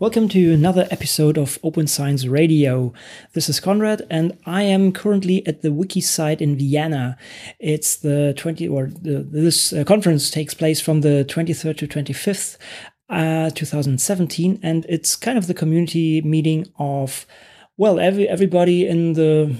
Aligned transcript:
Welcome 0.00 0.30
to 0.30 0.54
another 0.54 0.88
episode 0.90 1.36
of 1.36 1.58
Open 1.62 1.86
Science 1.86 2.26
Radio. 2.26 2.94
This 3.34 3.50
is 3.50 3.60
Conrad, 3.60 4.06
and 4.08 4.34
I 4.46 4.62
am 4.62 4.92
currently 4.92 5.46
at 5.46 5.60
the 5.60 5.68
WikiCite 5.68 6.40
in 6.40 6.56
Vienna. 6.56 7.18
It's 7.58 7.96
the 7.96 8.32
20 8.34 8.66
or 8.66 8.86
the, 8.86 9.18
this 9.30 9.74
uh, 9.74 9.84
conference 9.84 10.30
takes 10.30 10.54
place 10.54 10.80
from 10.80 11.02
the 11.02 11.26
23rd 11.28 11.76
to 11.76 11.86
25th, 11.86 12.56
uh, 13.10 13.50
2017, 13.50 14.58
and 14.62 14.86
it's 14.88 15.16
kind 15.16 15.36
of 15.36 15.48
the 15.48 15.52
community 15.52 16.22
meeting 16.22 16.66
of 16.78 17.26
well, 17.76 18.00
every 18.00 18.26
everybody 18.26 18.86
in 18.86 19.12
the 19.12 19.54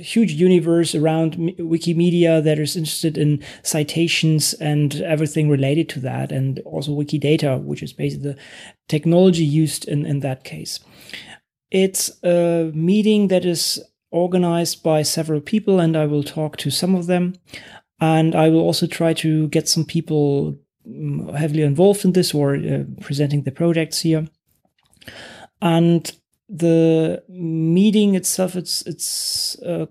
huge 0.00 0.32
universe 0.32 0.94
around 0.94 1.36
Wikimedia 1.58 2.42
that 2.42 2.58
is 2.58 2.76
interested 2.76 3.16
in 3.16 3.42
citations 3.62 4.54
and 4.54 5.00
everything 5.02 5.48
related 5.48 5.88
to 5.90 6.00
that, 6.00 6.32
and 6.32 6.58
also 6.60 6.92
Wikidata, 6.92 7.62
which 7.62 7.82
is 7.82 7.92
basically 7.92 8.32
the 8.32 8.38
technology 8.88 9.44
used 9.44 9.86
in, 9.88 10.06
in 10.06 10.20
that 10.20 10.44
case. 10.44 10.80
It's 11.70 12.10
a 12.24 12.70
meeting 12.74 13.28
that 13.28 13.44
is 13.44 13.80
organized 14.10 14.82
by 14.82 15.02
several 15.02 15.40
people, 15.40 15.78
and 15.78 15.96
I 15.96 16.06
will 16.06 16.24
talk 16.24 16.56
to 16.58 16.70
some 16.70 16.94
of 16.94 17.06
them. 17.06 17.34
And 18.00 18.34
I 18.34 18.48
will 18.48 18.60
also 18.60 18.86
try 18.86 19.12
to 19.14 19.48
get 19.48 19.68
some 19.68 19.84
people 19.84 20.58
mm, 20.88 21.36
heavily 21.36 21.62
involved 21.62 22.04
in 22.04 22.12
this 22.12 22.34
or 22.34 22.56
uh, 22.56 22.84
presenting 23.00 23.42
the 23.42 23.52
projects 23.52 24.00
here. 24.00 24.26
And 25.60 26.10
the 26.50 27.22
meeting 27.28 28.16
itself 28.16 28.56
it's 28.56 28.82
it's 28.82 29.56
uh, 29.62 29.86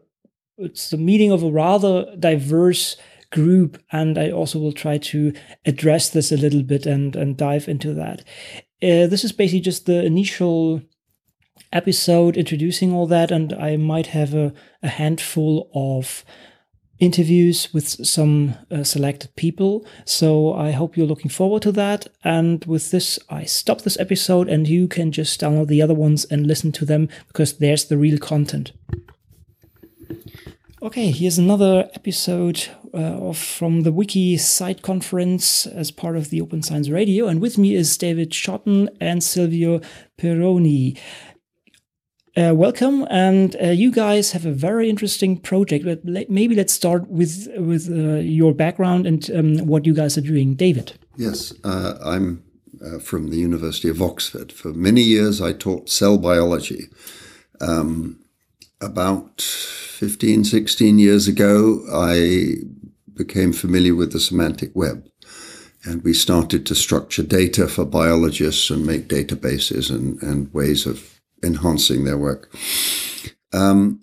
it's 0.57 0.89
the 0.89 0.97
meeting 0.97 1.31
of 1.31 1.41
a 1.41 1.49
rather 1.49 2.13
diverse 2.17 2.97
group 3.31 3.81
and 3.91 4.17
i 4.17 4.29
also 4.29 4.59
will 4.59 4.73
try 4.73 4.97
to 4.97 5.31
address 5.65 6.09
this 6.09 6.31
a 6.31 6.37
little 6.37 6.63
bit 6.63 6.85
and 6.85 7.15
and 7.15 7.37
dive 7.37 7.69
into 7.69 7.93
that. 7.93 8.19
Uh, 8.81 9.07
this 9.07 9.23
is 9.23 9.31
basically 9.31 9.59
just 9.59 9.85
the 9.85 10.03
initial 10.05 10.81
episode 11.71 12.35
introducing 12.35 12.93
all 12.93 13.05
that 13.07 13.31
and 13.31 13.53
i 13.53 13.77
might 13.77 14.07
have 14.07 14.33
a, 14.33 14.53
a 14.81 14.87
handful 14.87 15.69
of 15.73 16.25
interviews 16.99 17.73
with 17.73 17.87
some 17.87 18.55
uh, 18.69 18.83
selected 18.83 19.35
people. 19.35 19.85
So 20.05 20.53
I 20.53 20.71
hope 20.71 20.97
you're 20.97 21.07
looking 21.07 21.31
forward 21.31 21.61
to 21.63 21.71
that. 21.73 22.07
And 22.23 22.63
with 22.65 22.91
this, 22.91 23.17
I 23.29 23.45
stop 23.45 23.81
this 23.81 23.99
episode 23.99 24.49
and 24.49 24.67
you 24.67 24.87
can 24.87 25.11
just 25.11 25.39
download 25.39 25.67
the 25.67 25.81
other 25.81 25.93
ones 25.93 26.25
and 26.25 26.45
listen 26.45 26.71
to 26.73 26.85
them 26.85 27.09
because 27.27 27.57
there's 27.57 27.85
the 27.85 27.97
real 27.97 28.17
content. 28.17 28.71
Okay, 30.81 31.11
here's 31.11 31.37
another 31.37 31.89
episode 31.93 32.69
uh, 32.93 32.97
of 32.97 33.37
from 33.37 33.81
the 33.81 33.91
WikiCite 33.91 34.81
conference 34.81 35.65
as 35.65 35.91
part 35.91 36.15
of 36.15 36.29
the 36.29 36.39
Open 36.39 36.63
Science 36.63 36.87
Radio, 36.87 37.27
and 37.27 37.41
with 37.41 37.57
me 37.57 37.75
is 37.75 37.97
David 37.97 38.31
Shotton 38.31 38.87
and 39.01 39.21
Silvio 39.21 39.81
Peroni. 40.17 40.97
Uh, 42.37 42.53
welcome, 42.55 43.07
and 43.09 43.55
uh, 43.61 43.67
you 43.67 43.91
guys 43.91 44.31
have 44.31 44.45
a 44.45 44.51
very 44.51 44.89
interesting 44.89 45.37
project. 45.37 45.83
But 45.83 46.05
maybe 46.29 46.55
let's 46.55 46.73
start 46.73 47.07
with 47.09 47.47
with 47.57 47.89
uh, 47.89 48.19
your 48.19 48.53
background 48.53 49.07
and 49.07 49.29
um, 49.31 49.67
what 49.67 49.85
you 49.85 49.93
guys 49.93 50.17
are 50.17 50.21
doing, 50.21 50.55
David. 50.55 50.93
Yes, 51.17 51.53
uh, 51.63 51.95
I'm 52.05 52.43
uh, 52.85 52.99
from 52.99 53.29
the 53.29 53.37
University 53.37 53.89
of 53.89 54.01
Oxford. 54.01 54.51
For 54.51 54.73
many 54.73 55.01
years, 55.01 55.41
I 55.41 55.53
taught 55.53 55.89
cell 55.89 56.17
biology. 56.17 56.89
Um, 57.61 58.19
about 58.81 59.41
15, 59.41 60.45
16 60.45 60.99
years 60.99 61.27
ago, 61.27 61.83
I 61.91 62.53
became 63.13 63.51
familiar 63.51 63.95
with 63.95 64.13
the 64.13 64.19
semantic 64.19 64.71
web. 64.73 65.05
And 65.83 66.03
we 66.03 66.13
started 66.13 66.65
to 66.65 66.75
structure 66.75 67.23
data 67.23 67.67
for 67.67 67.85
biologists 67.85 68.69
and 68.69 68.85
make 68.85 69.07
databases 69.07 69.89
and, 69.89 70.21
and 70.21 70.53
ways 70.53 70.85
of 70.85 71.18
enhancing 71.43 72.03
their 72.03 72.17
work. 72.17 72.53
Um, 73.53 74.01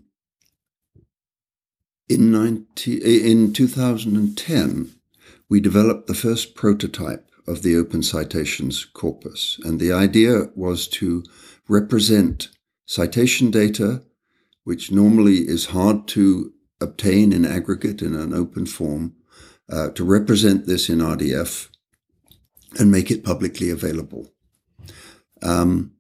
in, 2.08 2.30
90, 2.30 3.30
in 3.30 3.52
2010, 3.52 4.92
we 5.48 5.60
developed 5.60 6.06
the 6.06 6.14
first 6.14 6.54
prototype 6.54 7.30
of 7.46 7.62
the 7.62 7.76
Open 7.76 8.02
Citations 8.02 8.84
corpus. 8.84 9.58
And 9.64 9.78
the 9.78 9.92
idea 9.92 10.50
was 10.54 10.88
to 10.88 11.24
represent 11.68 12.48
citation 12.86 13.50
data, 13.50 14.02
which 14.64 14.90
normally 14.90 15.48
is 15.48 15.66
hard 15.66 16.08
to 16.08 16.52
obtain 16.80 17.32
in 17.32 17.44
aggregate 17.44 18.02
in 18.02 18.14
an 18.14 18.34
open 18.34 18.66
form, 18.66 19.14
uh, 19.70 19.90
to 19.90 20.04
represent 20.04 20.66
this 20.66 20.88
in 20.88 20.98
RDF 20.98 21.68
and 22.78 22.90
make 22.90 23.10
it 23.10 23.24
publicly 23.24 23.70
available. 23.70 24.28
Um, 25.42 25.95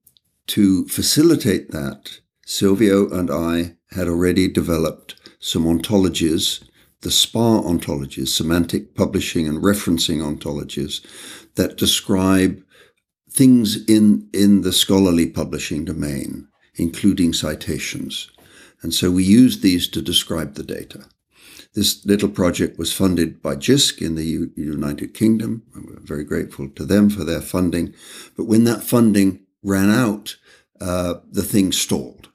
to 0.48 0.86
facilitate 0.86 1.70
that, 1.70 2.20
Silvio 2.44 3.10
and 3.10 3.30
I 3.30 3.76
had 3.90 4.08
already 4.08 4.48
developed 4.48 5.16
some 5.40 5.64
ontologies, 5.64 6.62
the 7.02 7.10
SPAR 7.10 7.62
ontologies, 7.62 8.28
semantic 8.28 8.94
publishing 8.94 9.48
and 9.48 9.62
referencing 9.62 10.18
ontologies, 10.18 11.04
that 11.54 11.76
describe 11.76 12.62
things 13.30 13.84
in, 13.86 14.28
in 14.32 14.62
the 14.62 14.72
scholarly 14.72 15.26
publishing 15.26 15.84
domain, 15.84 16.48
including 16.76 17.32
citations. 17.32 18.30
And 18.82 18.94
so 18.94 19.10
we 19.10 19.24
used 19.24 19.62
these 19.62 19.88
to 19.88 20.02
describe 20.02 20.54
the 20.54 20.62
data. 20.62 21.06
This 21.74 22.06
little 22.06 22.30
project 22.30 22.78
was 22.78 22.92
funded 22.92 23.42
by 23.42 23.56
JISC 23.56 24.00
in 24.00 24.14
the 24.14 24.24
U- 24.24 24.52
United 24.56 25.12
Kingdom. 25.12 25.62
We're 25.74 26.00
very 26.00 26.24
grateful 26.24 26.70
to 26.70 26.84
them 26.84 27.10
for 27.10 27.22
their 27.22 27.42
funding. 27.42 27.92
But 28.36 28.44
when 28.46 28.64
that 28.64 28.82
funding 28.82 29.45
ran 29.66 29.90
out, 29.90 30.36
uh, 30.80 31.14
the 31.30 31.42
thing 31.42 31.72
stalled. 31.72 32.28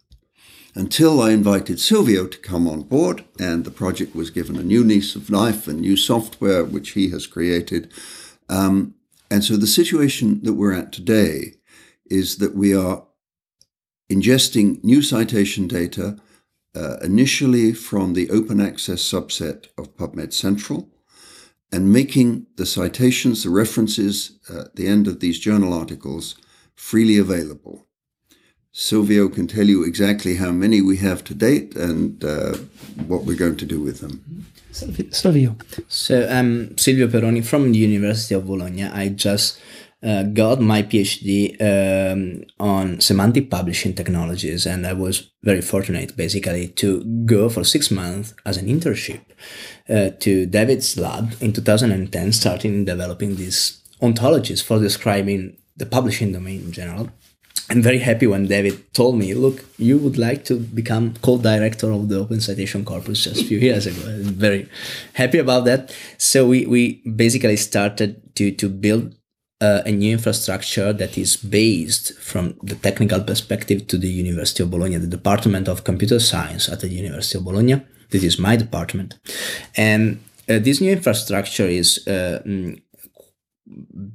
Until 0.76 1.22
I 1.22 1.32
invited 1.32 1.80
Silvio 1.80 2.28
to 2.28 2.38
come 2.38 2.68
on 2.68 2.84
board, 2.84 3.26
and 3.40 3.66
the 3.66 3.72
project 3.72 4.16
was 4.16 4.30
given 4.30 4.56
a 4.58 4.64
new 4.64 4.84
lease 4.84 5.16
of 5.16 5.30
life 5.30 5.68
and 5.68 5.80
new 5.80 5.98
software, 5.98 6.64
which 6.64 6.92
he 6.92 7.10
has 7.10 7.28
created. 7.28 7.92
Um, 8.48 8.96
and 9.30 9.44
so 9.44 9.58
the 9.58 9.68
situation 9.68 10.42
that 10.44 10.54
we're 10.54 10.74
at 10.74 10.92
today 10.92 11.56
is 12.10 12.38
that 12.38 12.56
we 12.56 12.76
are 12.76 13.06
ingesting 14.10 14.84
new 14.84 15.02
citation 15.02 15.68
data 15.68 16.18
uh, 16.76 16.98
initially 17.02 17.74
from 17.74 18.14
the 18.14 18.30
open 18.30 18.60
access 18.60 19.02
subset 19.02 19.68
of 19.78 19.96
PubMed 19.96 20.34
Central 20.34 20.90
and 21.72 21.94
making 21.94 22.48
the 22.58 22.66
citations, 22.66 23.44
the 23.44 23.50
references 23.50 24.40
uh, 24.50 24.62
at 24.62 24.76
the 24.76 24.88
end 24.88 25.08
of 25.08 25.20
these 25.20 25.40
journal 25.40 25.74
articles 25.74 26.36
freely 26.82 27.18
available. 27.18 27.86
Silvio 28.74 29.30
can 29.30 29.48
tell 29.48 29.68
you 29.68 29.84
exactly 29.84 30.36
how 30.38 30.52
many 30.52 30.82
we 30.82 30.98
have 30.98 31.24
to 31.26 31.34
date 31.36 31.76
and 31.76 32.24
uh, 32.24 32.58
what 33.08 33.24
we're 33.24 33.38
going 33.38 33.58
to 33.58 33.66
do 33.66 33.80
with 33.80 34.00
them. 34.00 34.46
Silvio. 35.12 35.56
So 35.88 36.28
I'm 36.28 36.78
Silvio 36.78 37.08
Peroni 37.08 37.46
from 37.46 37.72
the 37.72 37.78
University 37.78 38.34
of 38.34 38.48
Bologna. 38.48 38.86
I 38.86 39.10
just 39.10 39.62
uh, 40.02 40.24
got 40.24 40.60
my 40.60 40.82
PhD 40.82 41.32
um, 41.62 42.44
on 42.60 43.00
semantic 43.00 43.52
publishing 43.52 43.94
technologies, 43.94 44.66
and 44.66 44.88
I 44.88 44.94
was 44.94 45.32
very 45.44 45.62
fortunate 45.62 46.18
basically 46.18 46.70
to 46.82 47.04
go 47.26 47.48
for 47.50 47.64
six 47.64 47.92
months 47.92 48.34
as 48.46 48.58
an 48.58 48.66
internship 48.66 49.22
uh, 49.88 50.10
to 50.22 50.46
David's 50.48 50.98
lab 50.98 51.36
in 51.42 51.54
2010, 51.54 52.32
starting 52.32 52.86
developing 52.86 53.36
these 53.36 53.82
ontologies 54.02 54.64
for 54.64 54.80
describing 54.80 55.58
the 55.78 55.86
publishing 55.86 56.32
domain 56.32 56.62
in 56.62 56.72
general. 56.72 57.10
I'm 57.70 57.82
very 57.82 58.00
happy 58.00 58.28
when 58.28 58.48
David 58.48 58.94
told 58.94 59.18
me, 59.18 59.34
look, 59.34 59.64
you 59.78 59.98
would 59.98 60.18
like 60.18 60.44
to 60.46 60.60
become 60.60 61.14
co-director 61.22 61.90
of 61.92 62.10
the 62.10 62.20
Open 62.20 62.42
Citation 62.42 62.84
Corpus 62.84 63.24
just 63.24 63.42
a 63.42 63.46
few 63.46 63.60
years 63.60 63.86
ago. 63.88 64.02
I'm 64.06 64.24
very 64.24 64.68
happy 65.14 65.38
about 65.38 65.64
that. 65.66 65.96
So 66.18 66.46
we, 66.46 66.66
we 66.66 67.02
basically 67.16 67.56
started 67.56 68.36
to, 68.36 68.52
to 68.52 68.68
build 68.68 69.16
uh, 69.62 69.84
a 69.86 69.92
new 69.92 70.12
infrastructure 70.12 70.92
that 70.92 71.18
is 71.18 71.38
based 71.38 72.18
from 72.20 72.58
the 72.64 72.76
technical 72.76 73.22
perspective 73.22 73.88
to 73.88 73.98
the 73.98 74.10
University 74.10 74.64
of 74.64 74.72
Bologna, 74.72 74.98
the 74.98 75.08
Department 75.08 75.70
of 75.70 75.84
Computer 75.84 76.20
Science 76.20 76.68
at 76.68 76.82
the 76.82 76.90
University 76.90 77.38
of 77.38 77.46
Bologna. 77.46 77.82
This 78.10 78.24
is 78.24 78.38
my 78.38 78.58
department. 78.58 79.18
And 79.78 80.20
uh, 80.50 80.60
this 80.60 80.82
new 80.82 80.92
infrastructure 80.92 81.68
is 81.68 82.06
uh, 82.08 82.42
mm, 82.46 82.82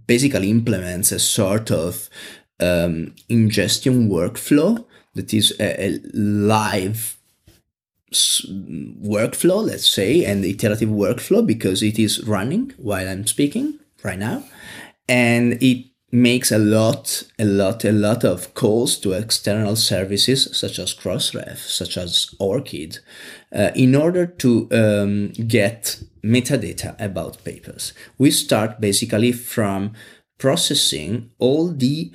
basically 0.06 0.50
implements 0.50 1.12
a 1.12 1.18
sort 1.18 1.70
of 1.70 2.08
um, 2.60 3.14
ingestion 3.28 4.08
workflow 4.08 4.84
that 5.14 5.32
is 5.34 5.54
a, 5.58 5.84
a 5.84 6.00
live 6.12 7.16
workflow, 8.12 9.64
let's 9.66 9.88
say, 9.88 10.24
and 10.24 10.44
iterative 10.44 10.88
workflow 10.88 11.46
because 11.46 11.82
it 11.82 11.98
is 11.98 12.24
running 12.26 12.72
while 12.76 13.08
I'm 13.08 13.26
speaking 13.26 13.78
right 14.02 14.18
now. 14.18 14.44
And 15.08 15.62
it 15.62 15.86
makes 16.12 16.52
a 16.52 16.58
lot, 16.58 17.24
a 17.38 17.44
lot, 17.44 17.84
a 17.84 17.92
lot 17.92 18.24
of 18.24 18.54
calls 18.54 18.96
to 18.98 19.12
external 19.12 19.76
services 19.76 20.48
such 20.56 20.78
as 20.78 20.94
Crossref, 20.94 21.58
such 21.58 21.96
as 21.96 22.34
ORCID, 22.40 23.00
uh, 23.54 23.70
in 23.74 23.94
order 23.94 24.26
to 24.26 24.68
um, 24.72 25.28
get 25.46 26.02
metadata 26.24 27.00
about 27.00 27.42
papers. 27.44 27.92
We 28.18 28.30
start 28.30 28.80
basically 28.80 29.32
from 29.32 29.92
processing 30.38 31.30
all 31.38 31.68
the 31.68 32.12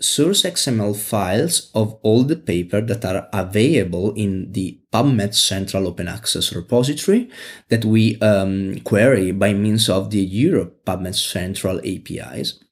source 0.00 0.42
XML 0.42 0.96
files 0.96 1.70
of 1.74 1.94
all 2.02 2.24
the 2.24 2.36
papers 2.36 2.86
that 2.88 3.04
are 3.04 3.28
available 3.32 4.12
in 4.14 4.52
the 4.52 4.80
PubMed 4.92 5.34
Central 5.34 5.86
Open 5.86 6.08
Access 6.08 6.52
repository 6.52 7.30
that 7.68 7.84
we 7.84 8.20
um, 8.20 8.80
query 8.80 9.30
by 9.32 9.52
means 9.52 9.88
of 9.88 10.10
the 10.10 10.20
Europe 10.20 10.84
PubMed 10.84 11.14
Central 11.14 11.78
APIs. 11.78 12.62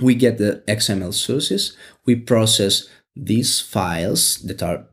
We 0.00 0.14
get 0.14 0.38
the 0.38 0.62
XML 0.68 1.14
sources, 1.14 1.76
we 2.04 2.14
process 2.16 2.86
these 3.16 3.60
files 3.60 4.36
that 4.42 4.62
are 4.62 4.86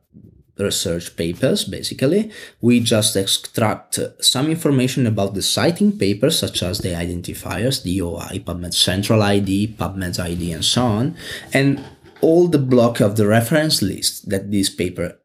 research 0.57 1.15
papers 1.15 1.65
basically. 1.65 2.31
We 2.61 2.79
just 2.79 3.15
extract 3.15 3.99
some 4.21 4.49
information 4.49 5.05
about 5.07 5.33
the 5.33 5.41
citing 5.41 5.97
papers 5.97 6.39
such 6.39 6.63
as 6.63 6.79
the 6.79 6.89
identifiers 6.89 7.83
doi 7.83 8.39
pubmed 8.39 8.73
central 8.73 9.21
id 9.21 9.75
pubmed 9.79 10.19
id 10.19 10.51
and 10.51 10.65
so 10.65 10.83
on 10.83 11.15
and 11.53 11.83
all 12.21 12.47
the 12.47 12.57
block 12.57 12.99
of 12.99 13.17
the 13.17 13.27
reference 13.27 13.81
list 13.81 14.29
that 14.29 14.51
this 14.51 14.69
paper 14.69 15.19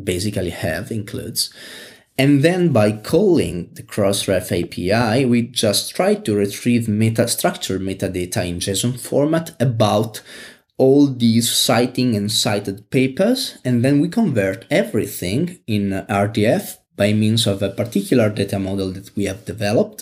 basically 0.00 0.50
have 0.50 0.90
includes. 0.90 1.52
And 2.18 2.42
then 2.42 2.72
by 2.72 2.92
calling 2.92 3.70
the 3.72 3.82
Crossref 3.82 4.52
API, 4.52 5.24
we 5.24 5.42
just 5.42 5.94
try 5.96 6.14
to 6.14 6.36
retrieve 6.36 6.86
meta 6.86 7.26
structured 7.26 7.80
metadata 7.80 8.46
in 8.46 8.58
JSON 8.58 9.00
format 9.00 9.50
about 9.60 10.20
all 10.82 11.06
these 11.06 11.48
citing 11.68 12.10
and 12.18 12.28
cited 12.44 12.78
papers, 12.90 13.40
and 13.64 13.84
then 13.84 14.00
we 14.00 14.08
convert 14.20 14.66
everything 14.82 15.42
in 15.66 15.84
RDF 16.08 16.64
by 16.96 17.12
means 17.12 17.46
of 17.46 17.62
a 17.62 17.74
particular 17.82 18.28
data 18.40 18.58
model 18.58 18.90
that 18.96 19.08
we 19.16 19.24
have 19.30 19.44
developed 19.44 20.00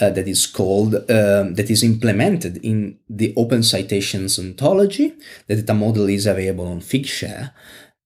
uh, 0.00 0.10
that 0.10 0.28
is 0.34 0.46
called 0.46 0.94
um, 0.94 1.54
that 1.58 1.68
is 1.74 1.82
implemented 1.82 2.54
in 2.70 2.98
the 3.20 3.32
open 3.36 3.62
citations 3.62 4.38
ontology. 4.38 5.08
The 5.46 5.56
data 5.56 5.74
model 5.74 6.08
is 6.08 6.26
available 6.26 6.66
on 6.66 6.80
figshare. 6.80 7.52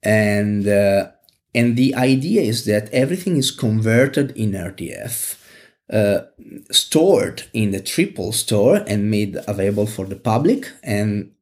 And 0.02 0.66
uh, 0.66 1.10
and 1.54 1.76
the 1.76 1.94
idea 1.94 2.42
is 2.42 2.64
that 2.64 2.92
everything 2.92 3.36
is 3.36 3.50
converted 3.50 4.28
in 4.42 4.52
rdf 4.52 5.14
uh, 5.92 6.22
stored 6.70 7.44
in 7.52 7.70
the 7.70 7.80
triple 7.80 8.32
store 8.32 8.76
and 8.86 9.10
made 9.10 9.36
available 9.46 9.86
for 9.86 10.06
the 10.06 10.16
public. 10.16 10.70
And 10.82 11.32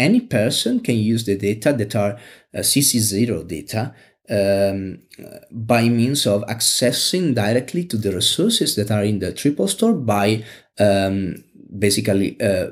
any 0.00 0.20
person 0.20 0.80
can 0.80 0.96
use 0.96 1.24
the 1.24 1.36
data 1.36 1.72
that 1.72 1.94
are 1.94 2.12
uh, 2.54 2.58
CC0 2.60 3.46
data 3.46 3.94
um, 4.30 5.02
by 5.50 5.88
means 5.88 6.26
of 6.26 6.42
accessing 6.42 7.34
directly 7.34 7.84
to 7.84 7.96
the 7.96 8.12
resources 8.12 8.76
that 8.76 8.90
are 8.90 9.04
in 9.04 9.18
the 9.18 9.32
triple 9.32 9.68
store 9.68 9.94
by 9.94 10.44
um, 10.78 11.44
basically 11.78 12.40
uh, 12.40 12.70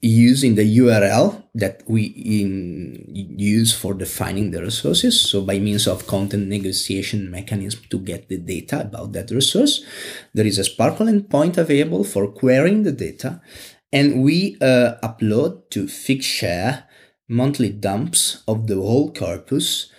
using 0.00 0.54
the 0.54 0.78
URL 0.78 1.44
that 1.54 1.82
we 1.86 2.04
in, 2.04 3.04
use 3.38 3.74
for 3.74 3.92
defining 3.92 4.50
the 4.50 4.62
resources. 4.62 5.20
So 5.30 5.42
by 5.42 5.58
means 5.58 5.86
of 5.86 6.06
content 6.06 6.48
negotiation 6.48 7.30
mechanism 7.30 7.82
to 7.90 7.98
get 7.98 8.28
the 8.28 8.38
data 8.38 8.80
about 8.80 9.12
that 9.12 9.30
resource, 9.30 9.84
there 10.32 10.46
is 10.46 10.58
a 10.58 10.62
SPARQL 10.62 11.10
endpoint 11.12 11.58
available 11.58 12.04
for 12.04 12.28
querying 12.28 12.82
the 12.82 12.92
data 12.92 13.42
and 13.92 14.22
we 14.22 14.56
uh, 14.60 14.94
upload 15.02 15.68
to 15.70 15.84
Figshare 15.84 16.84
monthly 17.28 17.70
dumps 17.70 18.42
of 18.46 18.66
the 18.66 18.74
whole 18.74 19.12
corpus 19.12 19.90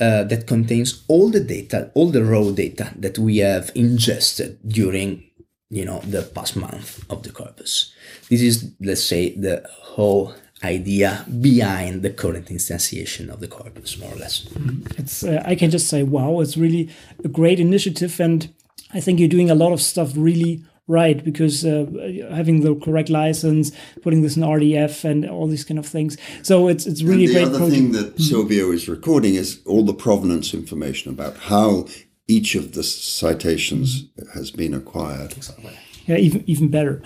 uh, 0.00 0.24
that 0.24 0.46
contains 0.46 1.04
all 1.08 1.30
the 1.30 1.40
data, 1.40 1.90
all 1.94 2.10
the 2.10 2.24
raw 2.24 2.50
data 2.50 2.92
that 2.96 3.18
we 3.18 3.38
have 3.38 3.70
ingested 3.74 4.58
during, 4.66 5.24
you 5.70 5.84
know, 5.84 6.00
the 6.00 6.22
past 6.22 6.56
month 6.56 7.04
of 7.10 7.22
the 7.22 7.30
corpus. 7.30 7.92
This 8.30 8.40
is, 8.40 8.72
let's 8.80 9.02
say, 9.02 9.34
the 9.34 9.68
whole 9.70 10.34
idea 10.64 11.24
behind 11.40 12.02
the 12.02 12.10
current 12.10 12.46
instantiation 12.46 13.28
of 13.28 13.40
the 13.40 13.48
corpus, 13.48 13.98
more 13.98 14.12
or 14.12 14.16
less. 14.16 14.44
Mm-hmm. 14.44 15.00
It's, 15.00 15.24
uh, 15.24 15.42
I 15.44 15.54
can 15.54 15.70
just 15.70 15.88
say, 15.88 16.02
wow, 16.02 16.40
it's 16.40 16.56
really 16.56 16.90
a 17.24 17.28
great 17.28 17.60
initiative, 17.60 18.18
and 18.20 18.52
I 18.92 19.00
think 19.00 19.18
you're 19.20 19.28
doing 19.28 19.50
a 19.50 19.54
lot 19.54 19.72
of 19.72 19.82
stuff 19.82 20.12
really 20.16 20.64
right 20.88 21.22
because 21.22 21.64
uh, 21.64 21.86
having 22.30 22.62
the 22.62 22.74
correct 22.74 23.10
license, 23.10 23.70
putting 24.02 24.22
this 24.22 24.36
in 24.36 24.42
RDF, 24.42 25.04
and 25.04 25.28
all 25.28 25.46
these 25.46 25.64
kind 25.64 25.78
of 25.78 25.86
things. 25.86 26.16
So 26.42 26.66
it's 26.66 26.86
it's 26.86 27.02
really 27.02 27.26
and 27.26 27.34
the 27.34 27.56
other 27.56 27.70
thing 27.70 27.92
that 27.92 28.20
Silvio 28.20 28.72
is 28.72 28.88
recording 28.88 29.34
is 29.34 29.60
all 29.66 29.84
the 29.84 29.94
provenance 29.94 30.52
information 30.54 31.12
about 31.12 31.36
how 31.36 31.86
each 32.26 32.54
of 32.54 32.72
the 32.72 32.82
citations 32.82 34.04
has 34.34 34.50
been 34.50 34.74
acquired. 34.74 35.32
Exactly. 35.32 35.78
Yeah, 36.06 36.16
even 36.16 36.42
even 36.46 36.68
better. 36.68 37.02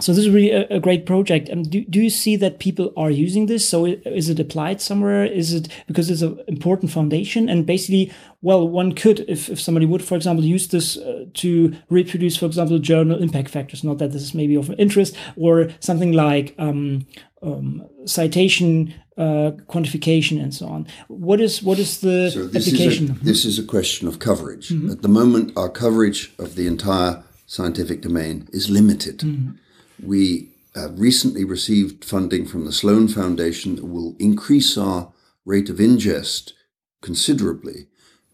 So 0.00 0.12
this 0.12 0.24
is 0.24 0.30
really 0.30 0.50
a, 0.50 0.66
a 0.68 0.80
great 0.80 1.06
project. 1.06 1.48
And 1.48 1.70
do, 1.70 1.84
do 1.84 2.02
you 2.02 2.10
see 2.10 2.36
that 2.36 2.58
people 2.58 2.92
are 2.96 3.10
using 3.10 3.46
this? 3.46 3.68
So 3.68 3.86
is 3.86 4.28
it 4.28 4.40
applied 4.40 4.80
somewhere? 4.80 5.24
Is 5.24 5.52
it 5.52 5.68
because 5.86 6.10
it's 6.10 6.22
an 6.22 6.40
important 6.48 6.90
foundation? 6.90 7.48
And 7.48 7.64
basically, 7.64 8.12
well, 8.42 8.68
one 8.68 8.92
could, 8.94 9.20
if, 9.28 9.48
if 9.48 9.60
somebody 9.60 9.86
would, 9.86 10.02
for 10.02 10.16
example, 10.16 10.44
use 10.44 10.68
this 10.68 10.96
uh, 10.96 11.26
to 11.34 11.76
reproduce, 11.90 12.36
for 12.36 12.46
example, 12.46 12.78
journal 12.78 13.22
impact 13.22 13.50
factors, 13.50 13.84
not 13.84 13.98
that 13.98 14.12
this 14.12 14.22
is 14.22 14.34
maybe 14.34 14.56
of 14.56 14.70
interest, 14.78 15.16
or 15.36 15.70
something 15.78 16.12
like 16.12 16.54
um, 16.58 17.06
um, 17.42 17.86
citation 18.04 18.94
uh, 19.16 19.52
quantification 19.68 20.42
and 20.42 20.52
so 20.52 20.66
on. 20.66 20.88
What 21.06 21.40
is 21.40 21.62
what 21.62 21.78
is 21.78 22.00
the 22.00 22.30
so 22.30 22.46
this 22.46 22.66
application? 22.66 23.04
Is 23.04 23.10
a, 23.10 23.24
this 23.24 23.44
is 23.44 23.58
a 23.60 23.64
question 23.64 24.08
of 24.08 24.18
coverage. 24.18 24.70
Mm 24.70 24.80
-hmm. 24.80 24.92
At 24.92 25.02
the 25.02 25.08
moment, 25.08 25.56
our 25.56 25.70
coverage 25.70 26.32
of 26.38 26.54
the 26.54 26.66
entire 26.66 27.22
scientific 27.46 28.02
domain 28.02 28.48
is 28.50 28.68
limited. 28.68 29.22
Mm 29.22 29.30
-hmm. 29.30 29.63
We 30.02 30.50
have 30.74 30.98
recently 30.98 31.44
received 31.44 32.04
funding 32.04 32.46
from 32.46 32.64
the 32.64 32.72
Sloan 32.72 33.08
Foundation 33.08 33.76
that 33.76 33.86
will 33.86 34.16
increase 34.18 34.76
our 34.76 35.12
rate 35.44 35.68
of 35.68 35.76
ingest 35.76 36.52
considerably. 37.00 37.86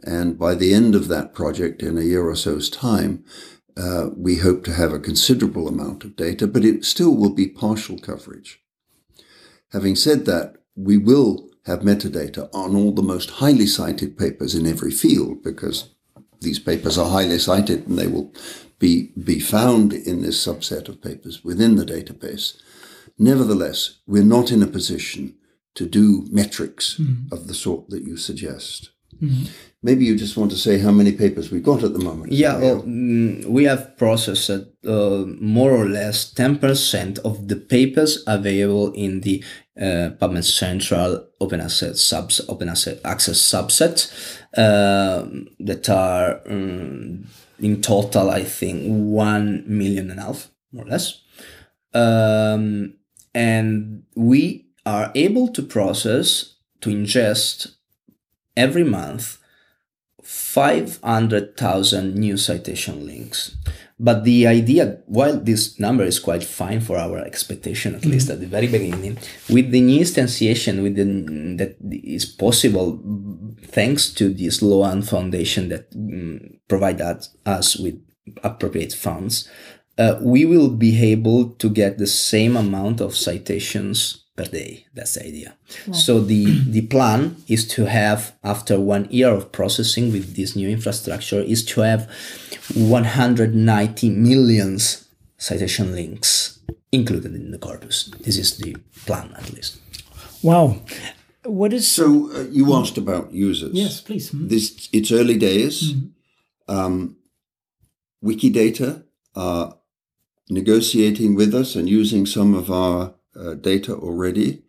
And 0.03 0.39
by 0.39 0.55
the 0.55 0.73
end 0.73 0.95
of 0.95 1.09
that 1.09 1.35
project, 1.35 1.83
in 1.83 1.99
a 1.99 2.03
year 2.03 2.27
or 2.27 2.37
so's 2.37 2.71
time, 2.71 3.25
uh, 3.77 4.11
we 4.17 4.37
hope 4.37 4.65
to 4.65 4.73
have 4.73 4.93
a 4.93 4.99
considerable 4.99 5.69
amount 5.69 6.05
of 6.05 6.17
data, 6.17 6.47
but 6.47 6.65
it 6.65 6.85
still 6.85 7.15
will 7.15 7.35
be 7.35 7.47
partial 7.47 7.99
coverage. 7.99 8.61
Having 9.73 9.97
said 9.97 10.27
that, 10.27 10.57
we 10.75 10.97
will 10.97 11.49
have 11.67 11.81
metadata 11.81 12.49
on 12.55 12.75
all 12.75 12.93
the 12.93 13.03
most 13.03 13.31
highly 13.31 13.67
cited 13.67 14.17
papers 14.17 14.55
in 14.55 14.67
every 14.67 14.91
field 14.91 15.43
because 15.43 15.91
these 16.41 16.59
papers 16.59 16.97
are 16.97 17.11
highly 17.11 17.39
cited 17.39 17.87
and 17.87 17.99
they 17.99 18.07
will 18.07 18.33
be, 18.81 19.13
be 19.23 19.39
found 19.39 19.93
in 19.93 20.23
this 20.23 20.45
subset 20.45 20.89
of 20.89 21.01
papers 21.01 21.45
within 21.45 21.77
the 21.77 21.85
database. 21.85 22.61
Nevertheless, 23.17 23.99
we're 24.09 24.25
not 24.25 24.51
in 24.51 24.63
a 24.63 24.67
position 24.67 25.37
to 25.75 25.87
do 25.87 26.27
metrics 26.33 26.97
mm-hmm. 26.99 27.33
of 27.33 27.47
the 27.47 27.55
sort 27.55 27.91
that 27.91 28.03
you 28.03 28.17
suggest. 28.17 28.91
Mm-hmm. 29.23 29.45
Maybe 29.83 30.05
you 30.05 30.15
just 30.15 30.37
want 30.37 30.51
to 30.51 30.59
say 30.59 30.79
how 30.79 30.91
many 30.91 31.13
papers 31.13 31.51
we've 31.51 31.63
got 31.63 31.83
at 31.83 31.95
the 31.95 32.05
moment. 32.05 32.33
Yeah, 32.33 32.59
well, 32.59 32.83
mm, 32.83 33.47
we 33.47 33.65
have 33.65 33.97
processed 33.97 34.51
uh, 34.51 35.25
more 35.41 35.71
or 35.71 35.87
less 35.87 36.31
10% 36.35 37.19
of 37.21 37.49
the 37.49 37.57
papers 37.57 38.23
available 38.27 38.93
in 38.93 39.23
the 39.23 39.43
uh, 39.81 40.11
PubMed 40.21 40.45
Central 40.45 41.27
Open 41.41 41.63
Access, 41.63 42.03
subs, 42.03 42.43
open 42.51 42.69
access 42.69 43.41
subset 43.41 44.13
uh, 44.59 45.27
that 45.61 45.89
are 45.89 46.43
um, 46.47 47.27
in 47.59 47.81
total, 47.81 48.29
I 48.29 48.45
think, 48.45 48.83
1 48.87 49.65
million 49.67 50.11
and 50.11 50.21
a 50.21 50.25
half, 50.25 50.51
more 50.73 50.85
or 50.85 50.89
less. 50.89 51.23
Um, 51.95 52.97
and 53.35 54.03
we 54.15 54.67
are 54.85 55.11
able 55.15 55.49
to 55.49 55.63
process, 55.63 56.57
to 56.83 56.91
ingest 56.91 57.77
every 58.57 58.85
month 58.85 59.40
500,000 60.31 62.15
new 62.15 62.37
citation 62.37 63.05
links. 63.05 63.57
But 63.99 64.23
the 64.23 64.47
idea, 64.47 64.99
while 65.07 65.37
this 65.37 65.81
number 65.81 66.05
is 66.05 66.21
quite 66.21 66.45
fine 66.45 66.81
for 66.81 66.97
our 66.97 67.19
expectation, 67.19 67.97
at 67.97 68.03
mm-hmm. 68.03 68.13
least 68.13 68.31
at 68.31 68.39
the 68.39 68.47
very 68.47 68.69
beginning, 68.69 69.19
with 69.49 69.73
the 69.73 69.81
new 69.81 70.03
instantiation 70.03 70.85
with 70.85 70.95
the, 70.95 71.05
that 71.57 71.77
is 71.91 72.27
possible 72.27 73.01
thanks 73.65 74.09
to 74.15 74.33
this 74.33 74.59
Sloan 74.59 75.03
Foundation 75.03 75.69
that 75.69 75.93
um, 75.97 76.61
provide 76.69 77.01
us, 77.01 77.37
us 77.45 77.77
with 77.77 78.01
appropriate 78.45 78.93
funds, 78.93 79.49
uh, 79.99 80.17
we 80.23 80.45
will 80.45 80.71
be 80.71 81.03
able 81.11 81.51
to 81.51 81.69
get 81.69 81.99
the 81.99 82.07
same 82.07 82.57
amount 82.57 83.01
of 83.01 83.17
citations 83.17 84.27
per 84.37 84.45
day. 84.45 84.87
That's 84.95 85.15
the 85.15 85.27
idea. 85.27 85.57
Wow. 85.87 85.93
So 85.95 86.21
the, 86.21 86.61
the 86.69 86.83
plan 86.83 87.37
is 87.49 87.67
to 87.69 87.87
have, 87.87 88.37
after 88.43 88.79
one 88.79 89.09
year 89.11 89.31
of 89.31 89.53
processing 89.53 90.13
with 90.13 90.37
this 90.37 90.57
new 90.57 90.69
infrastructure, 90.69 91.41
is 91.41 91.65
to 91.67 91.81
have 91.83 92.11
190 92.75 94.11
millions 94.11 95.09
citation 95.37 95.95
links 95.95 96.61
included 96.93 97.35
in 97.35 97.51
the 97.51 97.59
corpus. 97.59 98.11
This 98.21 98.37
is 98.37 98.59
the 98.59 98.77
plan, 99.07 99.35
at 99.37 99.53
least. 99.53 99.79
Wow. 100.43 100.81
What 101.45 101.73
is 101.73 101.91
so? 101.91 102.31
Uh, 102.35 102.45
you 102.51 102.75
asked 102.75 102.99
about 102.99 103.33
users. 103.33 103.73
Yes, 103.73 104.01
please. 104.01 104.31
Mm-hmm. 104.31 104.49
This 104.49 104.89
it's 104.93 105.11
early 105.11 105.39
days. 105.39 105.93
Mm-hmm. 105.95 106.77
Um, 106.77 107.17
Wikidata 108.23 109.05
are 109.35 109.77
negotiating 110.51 111.35
with 111.35 111.55
us 111.55 111.77
and 111.77 111.89
using 111.89 112.27
some 112.27 112.55
of 112.55 112.71
our 112.71 113.15
uh, 113.39 113.55
data 113.55 113.95
already. 113.95 114.63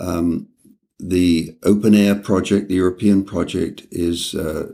Um, 0.00 0.48
the 0.98 1.56
OpenAIRE 1.62 2.22
project, 2.22 2.68
the 2.68 2.74
European 2.74 3.24
project, 3.24 3.86
is 3.90 4.34
uh, 4.34 4.72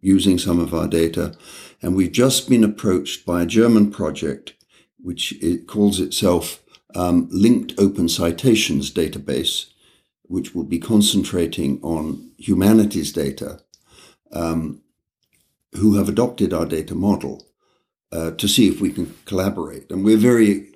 using 0.00 0.38
some 0.38 0.58
of 0.58 0.74
our 0.74 0.88
data. 0.88 1.34
And 1.82 1.94
we've 1.94 2.12
just 2.12 2.48
been 2.48 2.64
approached 2.64 3.24
by 3.24 3.42
a 3.42 3.46
German 3.46 3.90
project, 3.90 4.54
which 5.02 5.32
it 5.42 5.66
calls 5.66 6.00
itself 6.00 6.62
um, 6.94 7.28
Linked 7.30 7.74
Open 7.78 8.08
Citations 8.08 8.92
Database, 8.92 9.70
which 10.22 10.54
will 10.54 10.64
be 10.64 10.78
concentrating 10.78 11.80
on 11.82 12.30
humanities 12.36 13.12
data, 13.12 13.60
um, 14.32 14.82
who 15.72 15.96
have 15.96 16.08
adopted 16.08 16.52
our 16.52 16.66
data 16.66 16.94
model 16.94 17.46
uh, 18.12 18.32
to 18.32 18.48
see 18.48 18.68
if 18.68 18.80
we 18.80 18.92
can 18.92 19.14
collaborate. 19.24 19.90
And 19.90 20.04
we're 20.04 20.16
very 20.16 20.69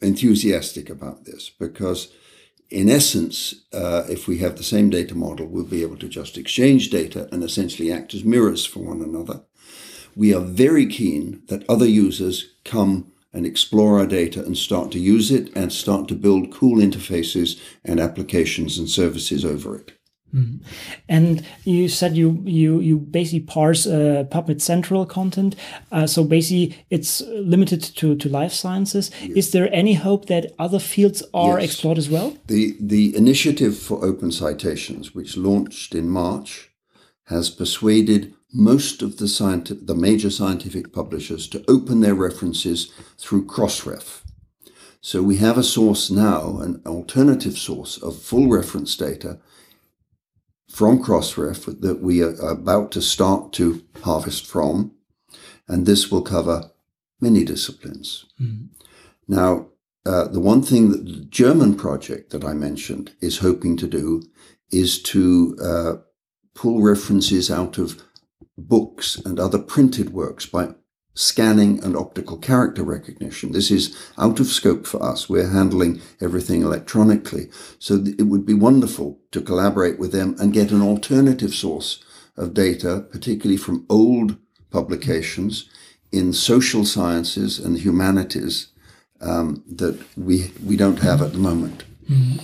enthusiastic 0.00 0.90
about 0.90 1.24
this 1.24 1.50
because 1.50 2.12
in 2.68 2.90
essence, 2.90 3.54
uh, 3.72 4.04
if 4.08 4.26
we 4.26 4.38
have 4.38 4.56
the 4.56 4.64
same 4.64 4.90
data 4.90 5.14
model, 5.14 5.46
we'll 5.46 5.64
be 5.64 5.82
able 5.82 5.96
to 5.98 6.08
just 6.08 6.36
exchange 6.36 6.90
data 6.90 7.28
and 7.30 7.44
essentially 7.44 7.92
act 7.92 8.12
as 8.12 8.24
mirrors 8.24 8.66
for 8.66 8.80
one 8.80 9.02
another. 9.02 9.42
We 10.16 10.34
are 10.34 10.40
very 10.40 10.86
keen 10.86 11.42
that 11.48 11.68
other 11.68 11.86
users 11.86 12.54
come 12.64 13.12
and 13.32 13.46
explore 13.46 13.98
our 13.98 14.06
data 14.06 14.44
and 14.44 14.56
start 14.56 14.90
to 14.92 14.98
use 14.98 15.30
it 15.30 15.54
and 15.54 15.72
start 15.72 16.08
to 16.08 16.14
build 16.14 16.52
cool 16.52 16.78
interfaces 16.78 17.60
and 17.84 18.00
applications 18.00 18.78
and 18.78 18.88
services 18.88 19.44
over 19.44 19.76
it. 19.76 19.95
Mm. 20.36 20.60
And 21.08 21.46
you 21.64 21.88
said 21.88 22.16
you 22.16 22.42
you 22.44 22.80
you 22.80 22.98
basically 22.98 23.40
parse 23.40 23.86
uh, 23.86 24.24
PubMed 24.30 24.60
Central 24.60 25.06
content, 25.06 25.56
uh, 25.90 26.06
so 26.06 26.24
basically 26.24 26.76
it's 26.90 27.22
limited 27.22 27.82
to 27.96 28.16
to 28.16 28.28
life 28.28 28.52
sciences. 28.52 29.10
Yes. 29.22 29.36
Is 29.36 29.50
there 29.52 29.68
any 29.72 29.94
hope 29.94 30.26
that 30.26 30.52
other 30.58 30.78
fields 30.78 31.22
are 31.32 31.58
yes. 31.58 31.70
explored 31.70 31.98
as 31.98 32.10
well? 32.10 32.36
The 32.48 32.76
the 32.78 33.16
initiative 33.16 33.78
for 33.78 34.04
open 34.04 34.30
citations, 34.30 35.14
which 35.14 35.36
launched 35.38 35.94
in 35.94 36.10
March, 36.10 36.70
has 37.24 37.48
persuaded 37.48 38.34
most 38.52 39.02
of 39.02 39.16
the 39.16 39.28
scientific, 39.28 39.86
the 39.86 39.94
major 39.94 40.30
scientific 40.30 40.92
publishers 40.92 41.48
to 41.48 41.64
open 41.66 42.00
their 42.00 42.14
references 42.14 42.92
through 43.18 43.46
Crossref. 43.46 44.22
So 45.00 45.22
we 45.22 45.36
have 45.36 45.56
a 45.56 45.62
source 45.62 46.10
now, 46.10 46.58
an 46.58 46.82
alternative 46.84 47.56
source 47.56 48.02
of 48.02 48.20
full 48.20 48.48
reference 48.48 48.96
data 48.96 49.38
from 50.76 51.02
Crossref 51.02 51.80
that 51.80 52.02
we 52.02 52.22
are 52.22 52.34
about 52.50 52.92
to 52.92 53.00
start 53.00 53.50
to 53.54 53.82
harvest 54.02 54.46
from. 54.46 54.92
And 55.66 55.86
this 55.86 56.10
will 56.10 56.20
cover 56.20 56.70
many 57.18 57.44
disciplines. 57.44 58.26
Mm. 58.38 58.68
Now, 59.26 59.68
uh, 60.04 60.28
the 60.28 60.38
one 60.38 60.60
thing 60.60 60.90
that 60.90 61.06
the 61.06 61.24
German 61.30 61.76
project 61.76 62.28
that 62.32 62.44
I 62.44 62.52
mentioned 62.52 63.12
is 63.22 63.38
hoping 63.38 63.78
to 63.78 63.86
do 63.86 64.22
is 64.70 65.02
to 65.04 65.56
uh, 65.62 65.92
pull 66.54 66.82
references 66.82 67.50
out 67.50 67.78
of 67.78 68.02
books 68.58 69.16
and 69.24 69.40
other 69.40 69.58
printed 69.58 70.10
works 70.10 70.44
by 70.44 70.74
scanning 71.16 71.82
and 71.82 71.96
optical 71.96 72.36
character 72.36 72.84
recognition. 72.84 73.52
This 73.52 73.70
is 73.70 73.96
out 74.18 74.38
of 74.38 74.46
scope 74.46 74.86
for 74.86 75.02
us. 75.02 75.28
We're 75.28 75.48
handling 75.48 76.00
everything 76.20 76.62
electronically. 76.62 77.48
So 77.78 78.04
it 78.18 78.24
would 78.24 78.44
be 78.44 78.54
wonderful 78.54 79.18
to 79.32 79.40
collaborate 79.40 79.98
with 79.98 80.12
them 80.12 80.36
and 80.38 80.52
get 80.52 80.70
an 80.70 80.82
alternative 80.82 81.54
source 81.54 82.04
of 82.36 82.52
data, 82.52 83.06
particularly 83.10 83.56
from 83.56 83.86
old 83.88 84.36
publications 84.70 85.68
in 86.12 86.34
social 86.34 86.84
sciences 86.84 87.58
and 87.58 87.78
humanities 87.78 88.68
um, 89.22 89.64
that 89.66 89.98
we, 90.18 90.52
we 90.64 90.76
don't 90.76 90.98
have 90.98 91.22
at 91.22 91.32
the 91.32 91.38
moment. 91.38 91.84
Mm-hmm. 92.10 92.40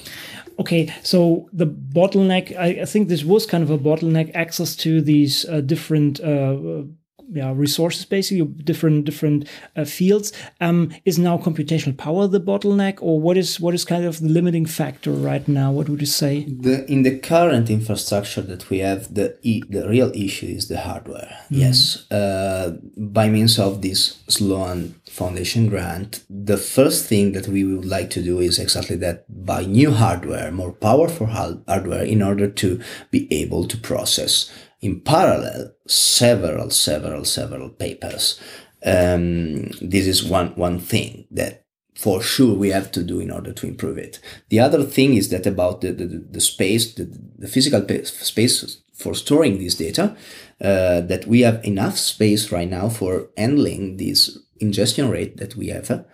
Okay, 0.59 0.93
so 1.03 1.49
the 1.53 1.67
bottleneck, 1.67 2.57
I, 2.57 2.83
I, 2.83 2.85
think 2.85 3.09
this 3.09 3.25
was 3.25 3.47
kind 3.47 3.63
of 3.63 3.71
a 3.71 3.79
bottleneck 3.79 4.31
access 4.35 4.77
to 4.77 5.01
these 5.01 5.45
uh, 5.47 5.61
different 5.61 6.21
uh, 6.21 6.85
yeah, 7.33 7.53
resources 7.55 8.05
basically 8.05 8.45
different 8.65 9.05
different 9.05 9.49
uh, 9.77 9.85
fields. 9.85 10.33
Um, 10.61 10.93
is 11.05 11.19
now 11.19 11.39
computational 11.39 11.97
power 11.97 12.27
the 12.27 12.41
bottleneck 12.41 12.99
or 13.01 13.21
what 13.21 13.37
is 13.37 13.61
what 13.61 13.75
is 13.75 13.85
kind 13.85 14.05
of 14.05 14.21
the 14.21 14.29
limiting 14.29 14.67
factor 14.67 15.13
right 15.13 15.47
now? 15.49 15.73
What 15.73 15.89
would 15.89 16.01
you 16.01 16.07
say? 16.07 16.45
The 16.45 16.91
in 16.91 17.03
the 17.03 17.19
current 17.19 17.71
infrastructure 17.71 18.43
that 18.43 18.69
we 18.69 18.79
have 18.79 19.15
the 19.15 19.39
e 19.43 19.63
the 19.69 19.89
real 19.89 20.13
issue 20.15 20.47
is 20.47 20.69
the 20.69 20.81
hardware. 20.81 21.39
Mm 21.51 21.63
yes 21.63 22.11
uh, 22.11 22.77
by 22.97 23.29
means 23.29 23.59
of 23.59 23.83
this 23.83 24.23
sloan 24.29 24.95
foundation 25.09 25.69
grant 25.69 26.25
the 26.29 26.57
first 26.57 27.07
thing 27.07 27.33
that 27.33 27.49
we 27.49 27.65
would 27.65 27.85
like 27.85 28.11
to 28.11 28.23
do 28.23 28.39
is 28.41 28.59
exactly 28.59 28.97
that 28.97 29.25
buy 29.51 29.65
new 29.65 29.91
hardware 29.93 30.51
more 30.51 30.73
powerful 30.73 31.27
hardware 31.27 32.05
in 32.15 32.21
order 32.23 32.49
to 32.49 32.81
be 33.11 33.21
able 33.43 33.65
to 33.67 33.77
process 33.77 34.51
in 34.83 35.01
parallel 35.01 35.73
several, 35.87 36.69
several, 36.71 37.25
several 37.25 37.71
papers. 37.71 38.41
Um, 38.85 39.71
this 39.81 40.07
is 40.09 40.25
one, 40.25 40.49
one 40.57 40.81
thing 40.81 41.27
that 41.31 41.65
for 41.95 42.21
sure 42.21 42.55
we 42.55 42.71
have 42.71 42.91
to 42.93 43.03
do 43.03 43.21
in 43.21 43.31
order 43.31 43.53
to 43.53 43.67
improve 43.67 43.97
it. 43.97 44.19
The 44.49 44.59
other 44.59 44.83
thing 44.83 45.15
is 45.15 45.29
that 45.29 45.47
about 45.47 45.83
the, 45.83 45.93
the, 45.93 46.07
the 46.07 46.41
space, 46.41 46.95
the, 46.95 47.05
the 47.39 47.47
physical 47.47 47.87
space 48.05 48.83
for 48.93 49.15
storing 49.15 49.59
this 49.59 49.77
data, 49.77 50.17
uh, 50.61 51.01
that 51.03 51.27
we 51.27 51.41
have 51.43 51.65
enough 51.65 51.97
space 51.97 52.51
right 52.51 52.69
now 52.69 52.89
for 52.89 53.29
handling 53.37 53.99
this 53.99 54.37
ingestion 54.61 55.11
rate 55.11 55.37
that 55.37 55.55
we 55.55 55.69
have. 55.69 56.05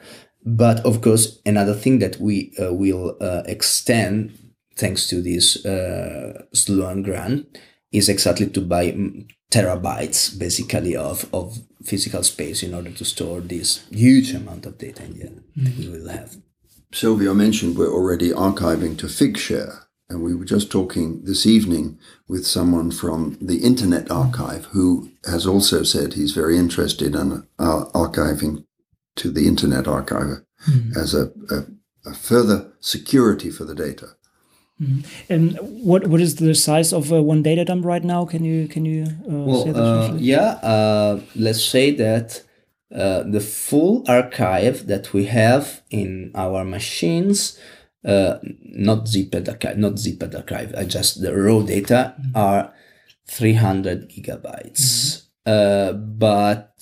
But 0.44 0.84
of 0.84 1.00
course, 1.00 1.40
another 1.46 1.74
thing 1.74 2.00
that 2.00 2.20
we 2.20 2.52
uh, 2.60 2.72
will 2.72 3.16
uh, 3.20 3.42
extend 3.46 4.36
thanks 4.76 5.06
to 5.08 5.22
this 5.22 5.64
uh, 5.64 6.44
Sloan 6.52 7.02
grant 7.02 7.58
is 7.92 8.08
exactly 8.08 8.46
to 8.46 8.60
buy 8.60 8.92
terabytes 9.50 10.38
basically 10.38 10.94
of, 10.94 11.32
of 11.32 11.58
physical 11.82 12.22
space 12.22 12.62
in 12.62 12.74
order 12.74 12.90
to 12.90 13.04
store 13.04 13.40
this 13.40 13.84
huge 13.90 14.34
amount 14.34 14.66
of 14.66 14.76
data 14.76 15.04
in 15.04 15.14
the 15.14 15.24
end 15.24 15.42
mm-hmm. 15.56 15.80
we 15.80 15.98
will 15.98 16.08
have. 16.08 16.36
Silvio 16.92 17.34
mentioned 17.34 17.76
we're 17.76 17.92
already 17.92 18.30
archiving 18.30 18.96
to 18.98 19.06
Figshare. 19.06 19.84
And 20.10 20.22
we 20.22 20.34
were 20.34 20.46
just 20.46 20.70
talking 20.72 21.22
this 21.24 21.44
evening 21.44 21.98
with 22.28 22.46
someone 22.46 22.90
from 22.90 23.36
the 23.42 23.58
Internet 23.58 24.10
Archive 24.10 24.64
who 24.66 25.10
has 25.26 25.46
also 25.46 25.82
said 25.82 26.14
he's 26.14 26.32
very 26.32 26.56
interested 26.56 27.14
in 27.14 27.46
uh, 27.58 27.84
archiving 27.94 28.64
to 29.16 29.30
the 29.30 29.46
Internet 29.46 29.86
Archive 29.86 30.42
mm-hmm. 30.66 30.98
as 30.98 31.12
a, 31.12 31.30
a, 31.50 31.66
a 32.06 32.14
further 32.14 32.72
security 32.80 33.50
for 33.50 33.64
the 33.64 33.74
data. 33.74 34.16
Mm. 34.80 35.04
And 35.28 35.58
what 35.60 36.06
what 36.06 36.20
is 36.20 36.36
the 36.36 36.54
size 36.54 36.92
of 36.92 37.12
uh, 37.12 37.22
one 37.22 37.42
data 37.42 37.64
dump 37.64 37.84
right 37.84 38.04
now? 38.04 38.24
Can 38.24 38.44
you 38.44 38.68
can 38.68 38.84
you 38.84 39.04
uh, 39.04 39.44
well, 39.44 39.64
say 39.64 39.72
that? 39.72 39.82
Uh, 39.82 40.14
yeah, 40.18 40.48
uh, 40.62 41.20
let's 41.34 41.64
say 41.64 41.90
that 41.92 42.42
uh, 42.94 43.24
the 43.24 43.40
full 43.40 44.04
archive 44.08 44.86
that 44.86 45.12
we 45.12 45.24
have 45.26 45.82
in 45.90 46.30
our 46.34 46.64
machines, 46.64 47.58
uh, 48.04 48.38
not 48.62 49.08
zipped 49.08 49.48
archive, 49.48 49.78
not 49.78 49.98
zipped 49.98 50.34
archive, 50.34 50.88
just 50.88 51.22
the 51.22 51.36
raw 51.36 51.60
data 51.60 52.14
mm 52.18 52.36
are 52.36 52.72
300 53.26 54.08
gigabytes. 54.08 55.26
Mm 55.46 55.98
but 56.18 56.76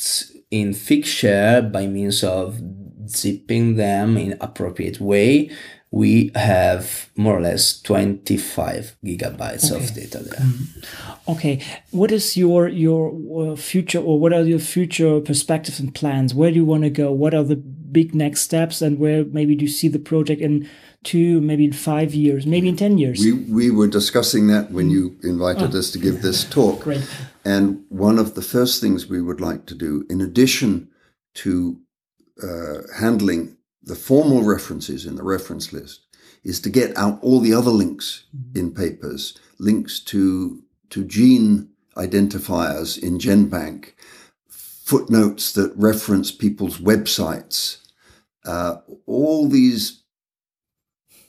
in 0.51 0.71
Figshare, 0.71 1.71
by 1.71 1.87
means 1.87 2.25
of 2.25 2.61
zipping 3.09 3.77
them 3.77 4.17
in 4.17 4.37
appropriate 4.41 5.01
way, 5.01 5.51
we 5.91 6.31
have 6.35 7.11
more 7.17 7.39
or 7.39 7.41
less 7.41 7.81
25 7.81 8.97
gigabytes 9.05 9.71
okay. 9.71 9.85
of 9.85 9.95
data 9.95 10.19
there. 10.19 10.41
Mm. 10.41 10.85
Okay, 11.29 11.65
what 11.91 12.11
is 12.11 12.37
your 12.37 12.69
your 12.69 13.53
uh, 13.53 13.57
future 13.57 14.01
or 14.01 14.19
what 14.19 14.33
are 14.33 14.43
your 14.43 14.59
future 14.59 15.21
perspectives 15.21 15.81
and 15.81 15.95
plans? 15.95 16.35
Where 16.35 16.51
do 16.51 16.57
you 16.57 16.65
want 16.65 16.83
to 16.83 16.91
go? 16.91 17.13
What 17.13 17.35
are 17.35 17.45
the 17.45 17.57
big 17.57 18.15
next 18.15 18.43
steps 18.43 18.83
and 18.83 18.99
where 18.99 19.25
maybe 19.25 19.55
do 19.55 19.65
you 19.65 19.71
see 19.71 19.89
the 19.89 19.99
project 19.99 20.41
in 20.41 20.69
two, 21.03 21.41
maybe 21.41 21.65
in 21.65 21.73
five 21.73 22.15
years, 22.15 22.47
maybe 22.47 22.69
in 22.69 22.77
10 22.77 22.99
years? 22.99 23.21
We, 23.21 23.33
we 23.33 23.71
were 23.71 23.87
discussing 23.87 24.49
that 24.49 24.71
when 24.71 24.91
you 24.91 25.17
invited 25.23 25.75
oh. 25.75 25.79
us 25.79 25.91
to 25.93 25.99
give 25.99 26.21
this 26.21 26.45
talk. 26.45 26.83
Great. 26.83 27.09
And 27.45 27.85
one 27.89 28.19
of 28.19 28.35
the 28.35 28.43
first 28.43 28.81
things 28.81 29.07
we 29.07 29.23
would 29.23 29.41
like 29.41 29.67
to 29.67 29.75
do, 29.75 30.05
in 30.11 30.21
addition 30.21 30.89
to 31.35 31.81
uh, 32.43 32.79
handling 32.99 33.56
the 33.87 33.95
formal 33.95 34.43
references 34.43 35.07
in 35.07 35.15
the 35.15 35.23
reference 35.23 35.73
list 35.73 36.03
is 36.45 36.61
to 36.61 36.71
get 36.71 36.97
out 36.97 37.19
all 37.23 37.41
the 37.41 37.55
other 37.55 37.71
links 37.71 38.25
mm-hmm. 38.37 38.59
in 38.59 38.75
papers, 38.75 39.39
links 39.59 40.01
to, 40.01 40.63
to 40.91 41.05
gene 41.05 41.71
identifiers 41.97 43.03
in 43.03 43.19
GenBank, 43.19 43.93
footnotes 44.49 45.53
that 45.53 45.73
reference 45.77 46.31
people's 46.31 46.79
websites, 46.79 47.79
uh, 48.45 48.77
all 49.07 49.49
these 49.49 50.03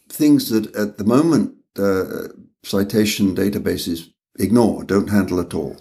things 0.09 0.49
that 0.49 0.75
at 0.75 0.97
the 0.97 1.03
moment 1.03 1.55
uh, 1.77 2.27
citation 2.63 3.35
databases 3.35 4.11
ignore, 4.39 4.83
don't 4.83 5.09
handle 5.09 5.39
at 5.39 5.53
all. 5.53 5.77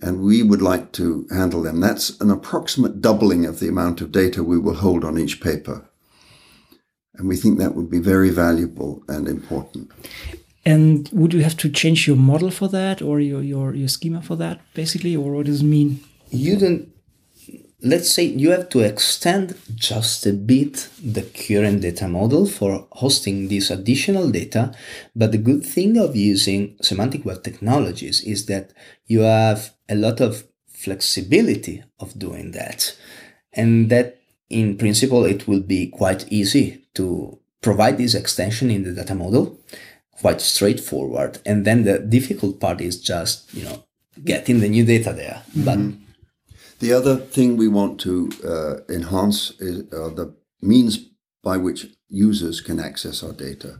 And 0.00 0.22
we 0.22 0.42
would 0.42 0.62
like 0.62 0.92
to 0.92 1.26
handle 1.30 1.62
them. 1.62 1.80
That's 1.80 2.20
an 2.20 2.30
approximate 2.30 3.00
doubling 3.00 3.46
of 3.46 3.58
the 3.58 3.68
amount 3.68 4.00
of 4.00 4.12
data 4.12 4.42
we 4.42 4.58
will 4.58 4.74
hold 4.74 5.04
on 5.04 5.18
each 5.18 5.40
paper. 5.40 5.88
And 7.16 7.28
we 7.28 7.36
think 7.36 7.58
that 7.58 7.74
would 7.74 7.90
be 7.90 8.00
very 8.00 8.30
valuable 8.30 9.02
and 9.08 9.28
important. 9.28 9.90
And 10.66 11.08
would 11.12 11.34
you 11.34 11.42
have 11.42 11.56
to 11.58 11.68
change 11.68 12.06
your 12.06 12.16
model 12.16 12.50
for 12.50 12.68
that 12.68 13.02
or 13.02 13.20
your, 13.20 13.42
your, 13.42 13.74
your 13.74 13.88
schema 13.88 14.22
for 14.22 14.36
that, 14.36 14.60
basically? 14.74 15.14
Or 15.14 15.32
what 15.32 15.46
does 15.46 15.60
it 15.60 15.66
mean? 15.66 16.00
You 16.30 16.56
don't, 16.56 16.88
let's 17.82 18.10
say 18.10 18.24
you 18.24 18.50
have 18.50 18.70
to 18.70 18.80
extend 18.80 19.56
just 19.74 20.24
a 20.26 20.32
bit 20.32 20.88
the 21.02 21.22
current 21.22 21.82
data 21.82 22.08
model 22.08 22.46
for 22.46 22.88
hosting 22.92 23.48
this 23.48 23.70
additional 23.70 24.30
data. 24.30 24.74
But 25.14 25.32
the 25.32 25.38
good 25.38 25.64
thing 25.64 25.98
of 25.98 26.16
using 26.16 26.76
semantic 26.80 27.24
web 27.24 27.44
technologies 27.44 28.22
is 28.22 28.46
that 28.46 28.72
you 29.06 29.20
have 29.20 29.74
a 29.88 29.94
lot 29.94 30.20
of 30.20 30.44
flexibility 30.72 31.84
of 32.00 32.18
doing 32.18 32.52
that. 32.52 32.96
And 33.52 33.90
that 33.90 34.18
in 34.48 34.78
principle, 34.78 35.24
it 35.24 35.46
will 35.46 35.60
be 35.60 35.88
quite 35.88 36.26
easy 36.32 36.83
to 36.94 37.38
provide 37.60 37.98
this 37.98 38.14
extension 38.14 38.70
in 38.70 38.84
the 38.84 38.92
data 38.92 39.14
model, 39.14 39.58
quite 40.12 40.40
straightforward. 40.40 41.38
And 41.46 41.64
then 41.64 41.84
the 41.84 41.98
difficult 41.98 42.60
part 42.60 42.80
is 42.80 43.00
just, 43.00 43.52
you 43.54 43.64
know, 43.64 43.84
getting 44.24 44.60
the 44.60 44.68
new 44.68 44.84
data 44.84 45.12
there. 45.12 45.42
Mm-hmm. 45.56 45.64
But 45.64 46.78
the 46.78 46.92
other 46.92 47.16
thing 47.16 47.56
we 47.56 47.68
want 47.68 48.00
to 48.00 48.30
uh, 48.46 48.92
enhance 48.92 49.52
is 49.60 49.92
uh, 49.92 50.10
the 50.10 50.34
means 50.60 50.98
by 51.42 51.56
which 51.56 51.86
users 52.08 52.60
can 52.60 52.80
access 52.80 53.22
our 53.22 53.32
data. 53.32 53.78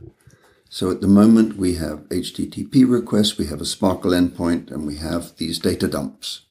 So 0.69 0.91
at 0.91 1.01
the 1.01 1.07
moment, 1.07 1.57
we 1.57 1.75
have 1.75 2.09
HTTP 2.09 2.89
requests, 2.89 3.37
we 3.37 3.47
have 3.47 3.61
a 3.61 3.65
SPARQL 3.65 4.13
endpoint, 4.13 4.71
and 4.71 4.85
we 4.85 4.97
have 4.97 5.37
these 5.37 5.59
data 5.59 5.87
dumps. 5.87 6.41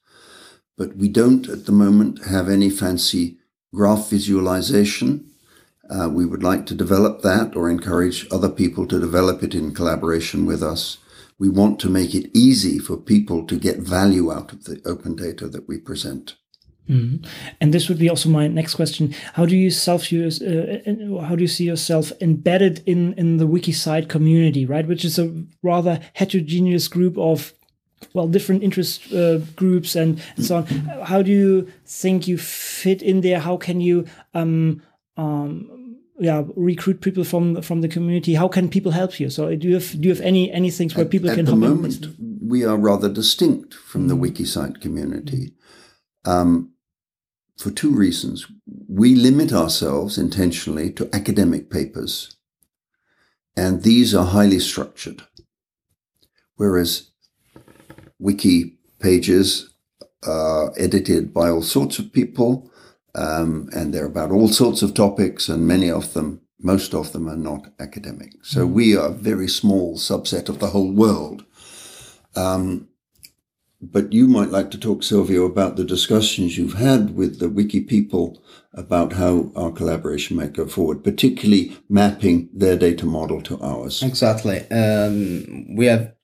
But 0.76 0.97
we 0.97 1.09
don't 1.09 1.49
at 1.49 1.66
the 1.66 1.73
moment 1.73 2.25
have 2.26 2.49
any 2.49 2.71
fancy 2.71 3.38
graph 3.75 4.09
visualization. 4.11 5.30
Uh, 5.91 6.09
we 6.09 6.25
would 6.25 6.43
like 6.43 6.67
to 6.67 6.75
develop 6.75 7.23
that 7.23 7.55
or 7.55 7.69
encourage 7.69 8.26
other 8.31 8.49
people 8.49 8.87
to 8.87 9.00
develop 9.00 9.43
it 9.43 9.55
in 9.55 9.75
collaboration 9.75 10.47
with 10.47 10.62
us. 10.62 10.99
We 11.38 11.49
want 11.49 11.79
to 11.81 11.91
make 11.91 12.14
it 12.14 12.31
easy 12.35 12.79
for 12.79 12.97
people 12.97 13.47
to 13.47 13.59
get 13.59 13.79
value 13.79 14.33
out 14.33 14.53
of 14.53 14.64
the 14.64 14.81
open 14.87 15.17
data 15.17 15.49
that 15.49 15.69
we 15.69 15.79
present. 15.79 16.37
Mm-hmm. 16.88 17.26
And 17.61 17.73
this 17.73 17.88
would 17.88 17.99
be 17.99 18.11
also 18.11 18.29
my 18.29 18.47
next 18.47 18.75
question: 18.75 19.14
How 19.33 19.47
do 19.47 19.57
you 19.57 19.71
self 19.71 20.12
use? 20.12 20.43
Uh, 20.43 20.81
how 21.26 21.35
do 21.35 21.43
you 21.43 21.49
see 21.49 21.64
yourself 21.64 22.12
embedded 22.21 22.83
in 22.87 23.14
in 23.14 23.38
the 23.38 23.47
WikiCite 23.47 24.09
community, 24.09 24.67
right? 24.67 24.87
Which 24.87 25.05
is 25.05 25.19
a 25.19 25.33
rather 25.62 25.99
heterogeneous 26.12 26.88
group 26.88 27.17
of 27.17 27.55
well 28.12 28.29
different 28.29 28.62
interest 28.62 29.12
uh, 29.14 29.38
groups 29.57 29.97
and, 29.97 30.21
and, 30.37 30.45
so 30.45 30.57
on. 30.57 30.67
How 31.05 31.23
do 31.23 31.31
you 31.31 31.73
think 31.87 32.29
you 32.29 32.37
fit 32.37 33.00
in 33.00 33.23
there? 33.23 33.41
How 33.41 33.57
can 33.57 33.81
you 33.81 34.07
um, 34.35 34.83
um, 35.16 35.97
yeah 36.18 36.42
recruit 36.56 37.00
people 37.00 37.25
from 37.25 37.62
from 37.62 37.80
the 37.80 37.88
community? 37.88 38.35
How 38.35 38.49
can 38.49 38.68
people 38.68 38.92
help 38.92 39.18
you? 39.21 39.30
So 39.30 39.54
do 39.54 39.68
you 39.68 39.75
have 39.75 39.90
do 40.00 40.09
you 40.09 40.14
have 40.14 40.25
any 40.25 40.50
any 40.52 40.71
things 40.71 40.94
where 40.94 41.04
people 41.04 41.30
at, 41.30 41.37
can 41.37 41.47
at 41.47 41.52
help? 41.52 41.62
At 41.62 41.68
the 41.68 41.75
moment, 41.75 42.09
we 42.42 42.64
are 42.64 42.76
rather 42.76 43.09
distinct 43.09 43.75
from 43.75 44.09
the 44.09 44.14
mm. 44.14 44.30
WikiCite 44.30 44.80
community. 44.80 45.54
Um, 46.25 46.75
for 47.56 47.71
two 47.71 47.94
reasons. 47.94 48.47
We 48.88 49.14
limit 49.14 49.52
ourselves 49.52 50.18
intentionally 50.18 50.90
to 50.92 51.09
academic 51.14 51.71
papers, 51.71 52.37
and 53.56 53.83
these 53.83 54.14
are 54.14 54.25
highly 54.25 54.59
structured. 54.59 55.23
Whereas 56.56 57.11
wiki 58.18 58.78
pages 58.99 59.75
are 60.25 60.73
edited 60.76 61.33
by 61.33 61.50
all 61.50 61.62
sorts 61.62 61.99
of 61.99 62.12
people, 62.12 62.71
um, 63.14 63.68
and 63.73 63.92
they're 63.92 64.06
about 64.06 64.30
all 64.30 64.49
sorts 64.49 64.83
of 64.83 64.94
topics, 64.94 65.49
and 65.49 65.66
many 65.66 65.90
of 65.90 66.12
them, 66.14 66.40
most 66.61 66.94
of 66.94 67.12
them, 67.12 67.28
are 67.28 67.37
not 67.37 67.73
academic. 67.78 68.33
So 68.42 68.64
mm-hmm. 68.64 68.75
we 68.75 68.97
are 68.97 69.09
a 69.09 69.12
very 69.12 69.49
small 69.49 69.97
subset 69.97 70.49
of 70.49 70.59
the 70.59 70.68
whole 70.68 70.92
world. 70.92 71.44
Um, 72.37 72.88
but 73.81 74.12
you 74.12 74.27
might 74.27 74.50
like 74.50 74.70
to 74.70 74.79
talk, 74.79 75.03
Silvio, 75.03 75.44
about 75.44 75.77
the 75.77 75.85
discussions 75.85 76.57
you've 76.57 76.74
had 76.74 77.14
with 77.14 77.38
the 77.38 77.48
wiki 77.48 77.81
people 77.81 78.42
about 78.72 79.12
how 79.12 79.53
our 79.55 79.70
collaboration 79.70 80.37
might 80.37 80.53
go 80.53 80.66
forward, 80.66 81.05
particularly 81.05 81.77
mapping 81.88 82.48
their 82.53 82.77
data 82.77 83.07
model 83.07 83.40
to 83.42 83.61
ours. 83.61 84.03
Exactly. 84.03 84.61
Um, 84.70 85.77
we 85.77 85.87
have 85.87 86.14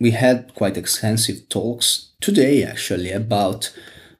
we 0.00 0.12
had 0.12 0.54
quite 0.54 0.78
extensive 0.78 1.48
talks 1.48 2.12
today, 2.20 2.64
actually, 2.64 3.12
about 3.12 3.70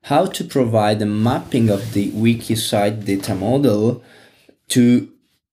how 0.04 0.26
to 0.26 0.44
provide 0.44 1.02
a 1.02 1.06
mapping 1.06 1.68
of 1.68 1.92
the 1.92 2.10
WikiCite 2.12 3.04
data 3.04 3.34
model 3.34 4.02
to 4.68 5.12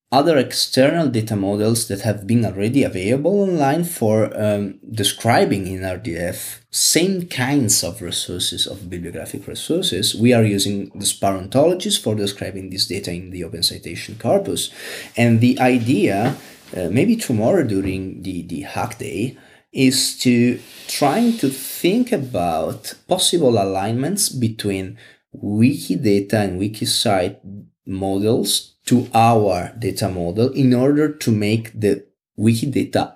other 0.10 0.38
external 0.38 1.10
data 1.10 1.36
models 1.36 1.89
that 1.89 2.01
have 2.01 2.25
been 2.25 2.45
already 2.45 2.81
available 2.83 3.41
online 3.41 3.83
for 3.83 4.31
um, 4.41 4.79
describing 4.89 5.67
in 5.67 5.81
RDF 5.81 6.60
same 6.71 7.27
kinds 7.27 7.83
of 7.83 8.01
resources 8.01 8.67
of 8.67 8.89
bibliographic 8.89 9.47
resources. 9.47 10.15
We 10.15 10.31
are 10.31 10.43
using 10.43 10.91
the 10.95 11.05
SPAR 11.05 11.38
ontologies 11.38 12.01
for 12.01 12.15
describing 12.15 12.69
this 12.69 12.88
data 12.88 13.12
in 13.12 13.31
the 13.31 13.43
Open 13.43 13.63
Citation 13.63 14.15
corpus. 14.17 14.69
And 15.17 15.41
the 15.41 15.60
idea, 15.60 16.38
uh, 16.75 16.88
maybe 16.89 17.17
tomorrow 17.17 17.63
during 17.63 18.21
the, 18.21 18.43
the 18.43 18.62
hack 18.62 18.99
day, 18.99 19.38
is 19.77 20.17
to 20.17 20.59
trying 20.87 21.37
to 21.37 21.49
think 21.49 22.11
about 22.11 22.95
possible 23.07 23.61
alignments 23.61 24.27
between 24.29 24.97
Wikidata 25.35 26.33
and 26.33 26.59
WikiCite 26.59 27.37
models 27.85 28.75
to 28.85 29.07
our 29.13 29.71
data 29.77 30.09
model 30.09 30.49
in 30.53 30.73
order 30.73 31.13
to 31.13 31.31
make 31.31 31.79
the 31.79 32.03
Wikidata 32.39 33.13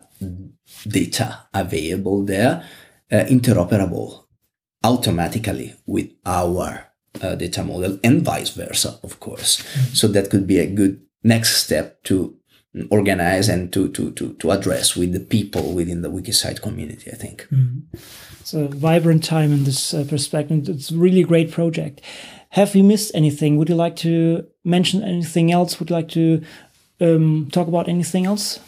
data 0.87 1.47
available 1.53 2.23
there 2.23 2.63
uh, 3.11 3.25
interoperable 3.25 4.25
automatically 4.83 5.75
with 5.85 6.11
our 6.25 6.91
uh, 7.21 7.35
data 7.35 7.63
model 7.63 7.99
and 8.03 8.21
vice 8.21 8.49
versa, 8.49 8.99
of 9.03 9.19
course. 9.19 9.61
Mm-hmm. 9.61 9.93
So 9.93 10.07
that 10.09 10.29
could 10.29 10.45
be 10.45 10.59
a 10.59 10.67
good 10.67 11.01
next 11.23 11.63
step 11.63 12.03
to 12.03 12.37
organize 12.89 13.49
and 13.49 13.71
to, 13.73 13.89
to, 13.89 14.11
to, 14.11 14.33
to 14.33 14.51
address 14.51 14.95
with 14.95 15.11
the 15.11 15.19
people 15.19 15.73
within 15.73 16.01
the 16.01 16.09
WikiCite 16.09 16.61
community, 16.61 17.11
I 17.11 17.15
think. 17.15 17.47
Mm-hmm. 17.51 17.97
It's 18.39 18.53
a 18.53 18.67
vibrant 18.67 19.23
time 19.23 19.51
in 19.51 19.65
this 19.65 19.93
uh, 19.93 20.05
perspective. 20.07 20.69
It's 20.69 20.91
a 20.91 20.97
really 20.97 21.23
great 21.23 21.51
project. 21.51 22.01
Have 22.51 22.73
we 22.73 22.81
missed 22.81 23.11
anything? 23.13 23.57
Would 23.57 23.69
you 23.69 23.75
like 23.75 23.95
to 23.97 24.47
mention 24.63 25.03
anything 25.03 25.51
else? 25.51 25.79
Would 25.79 25.89
you 25.89 25.95
like 25.95 26.09
to 26.09 26.43
um, 26.99 27.49
talk 27.51 27.67
about 27.67 27.87
anything 27.87 28.25
else? 28.25 28.59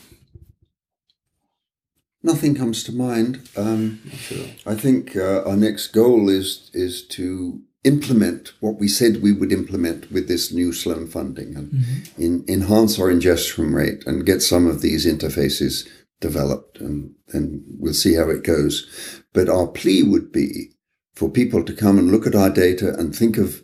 Nothing 2.21 2.55
comes 2.55 2.83
to 2.85 2.93
mind. 2.93 3.49
Um, 3.57 4.01
sure. 4.11 4.47
I 4.65 4.75
think 4.75 5.15
uh, 5.15 5.43
our 5.43 5.57
next 5.57 5.87
goal 5.87 6.29
is 6.29 6.71
is 6.73 7.05
to 7.07 7.61
implement 7.83 8.53
what 8.61 8.79
we 8.79 8.87
said 8.87 9.21
we 9.21 9.33
would 9.33 9.51
implement 9.51 10.11
with 10.11 10.27
this 10.27 10.53
new 10.53 10.71
Sloan 10.71 11.07
funding 11.07 11.55
and 11.55 11.71
mm-hmm. 11.71 12.21
in, 12.21 12.45
enhance 12.47 12.97
our 12.97 13.09
ingestion 13.09 13.73
rate 13.73 14.05
and 14.05 14.25
get 14.25 14.41
some 14.41 14.67
of 14.67 14.81
these 14.81 15.05
interfaces 15.05 15.87
developed 16.21 16.79
and 16.79 17.13
then 17.27 17.63
we'll 17.77 17.93
see 17.93 18.15
how 18.15 18.29
it 18.29 18.43
goes. 18.43 19.21
But 19.33 19.49
our 19.49 19.67
plea 19.67 20.03
would 20.03 20.31
be 20.31 20.71
for 21.13 21.29
people 21.29 21.63
to 21.63 21.73
come 21.73 21.99
and 21.99 22.11
look 22.11 22.25
at 22.25 22.35
our 22.35 22.49
data 22.49 22.93
and 22.97 23.13
think 23.13 23.37
of 23.37 23.61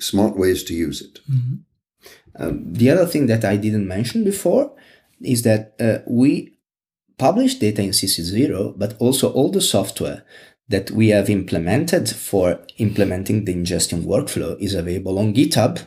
smart 0.00 0.36
ways 0.36 0.64
to 0.64 0.74
use 0.74 1.00
it. 1.00 1.20
Mm-hmm. 1.30 1.54
Um, 2.36 2.72
the 2.72 2.90
other 2.90 3.06
thing 3.06 3.26
that 3.26 3.44
I 3.44 3.56
didn't 3.56 3.86
mention 3.86 4.24
before 4.24 4.74
is 5.20 5.42
that 5.42 5.74
uh, 5.78 5.98
we 6.08 6.58
publish 7.16 7.54
data 7.54 7.82
in 7.82 7.90
CC0, 7.90 8.76
but 8.76 8.96
also 8.98 9.32
all 9.32 9.50
the 9.50 9.60
software 9.60 10.24
that 10.68 10.90
we 10.90 11.08
have 11.08 11.28
implemented 11.28 12.08
for 12.08 12.60
implementing 12.78 13.44
the 13.44 13.52
ingestion 13.52 14.02
workflow 14.04 14.58
is 14.60 14.74
available 14.74 15.18
on 15.18 15.34
GitHub 15.34 15.86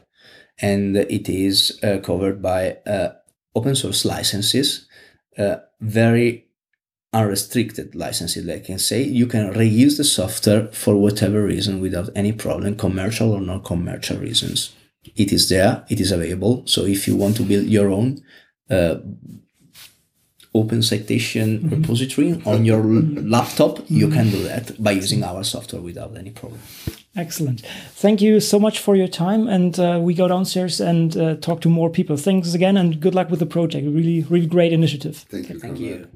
and 0.59 0.97
it 0.97 1.29
is 1.29 1.79
uh, 1.83 1.97
covered 2.03 2.41
by 2.41 2.77
uh, 2.85 3.09
open 3.55 3.75
source 3.75 4.05
licenses, 4.05 4.87
uh, 5.37 5.57
very 5.79 6.47
unrestricted 7.13 7.95
licenses, 7.95 8.47
I 8.49 8.59
can 8.59 8.79
say. 8.79 9.03
You 9.03 9.27
can 9.27 9.53
reuse 9.53 9.97
the 9.97 10.03
software 10.03 10.67
for 10.71 10.95
whatever 10.95 11.43
reason 11.43 11.81
without 11.81 12.09
any 12.15 12.31
problem, 12.31 12.75
commercial 12.75 13.33
or 13.33 13.41
non 13.41 13.63
commercial 13.63 14.17
reasons. 14.17 14.75
It 15.15 15.31
is 15.31 15.49
there, 15.49 15.85
it 15.89 15.99
is 15.99 16.11
available. 16.11 16.63
So 16.65 16.85
if 16.85 17.07
you 17.07 17.15
want 17.15 17.37
to 17.37 17.43
build 17.43 17.65
your 17.65 17.89
own 17.89 18.21
uh, 20.57 20.59
open 20.59 20.81
citation 20.81 21.59
mm-hmm. 21.59 21.69
repository 21.69 22.41
on 22.45 22.65
your 22.65 22.83
laptop, 22.83 23.77
mm-hmm. 23.77 23.95
you 23.95 24.09
can 24.09 24.29
do 24.29 24.43
that 24.43 24.81
by 24.81 24.91
using 24.91 25.23
our 25.23 25.43
software 25.43 25.81
without 25.81 26.17
any 26.17 26.31
problem. 26.31 26.59
Excellent. 27.15 27.61
Thank 27.93 28.21
you 28.21 28.39
so 28.39 28.59
much 28.59 28.79
for 28.79 28.95
your 28.95 29.07
time. 29.07 29.47
And 29.47 29.79
uh, 29.79 29.99
we 30.01 30.13
go 30.13 30.27
downstairs 30.27 30.79
and 30.79 31.17
uh, 31.17 31.35
talk 31.35 31.61
to 31.61 31.69
more 31.69 31.89
people. 31.89 32.15
Thanks 32.15 32.53
again 32.53 32.77
and 32.77 32.99
good 32.99 33.15
luck 33.15 33.31
with 33.31 33.39
the 33.39 33.45
project. 33.45 33.87
Really, 33.87 34.23
really 34.29 34.45
great 34.45 34.71
initiative. 34.71 35.25
Thank 35.29 35.49
you. 35.49 35.59
Thank 35.59 35.79
you. 35.79 36.07